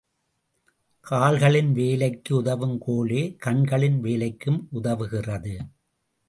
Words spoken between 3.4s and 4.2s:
கண்களின்